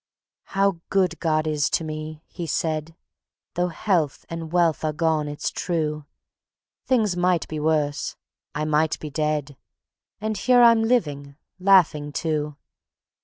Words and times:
"How 0.57 0.81
good 0.89 1.19
God 1.19 1.45
is 1.45 1.69
to 1.69 1.83
me," 1.83 2.23
he 2.25 2.47
said; 2.47 2.95
"Though 3.53 3.67
health 3.67 4.25
and 4.29 4.51
wealth 4.51 4.83
are 4.83 4.93
gone, 4.93 5.27
it's 5.27 5.51
true; 5.51 6.05
Things 6.87 7.15
might 7.15 7.47
be 7.47 7.59
worse, 7.59 8.15
I 8.55 8.65
might 8.65 8.97
be 8.99 9.11
dead, 9.11 9.57
And 10.19 10.35
here 10.39 10.63
I'm 10.63 10.81
living, 10.81 11.35
laughing 11.59 12.11
too. 12.11 12.55